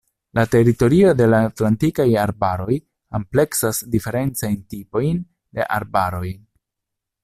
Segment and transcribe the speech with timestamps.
[0.37, 2.79] La teritorio de la Atlantikaj arbaroj
[3.21, 5.25] ampleksas diferencajn tipojn
[5.59, 6.29] de arbaroj.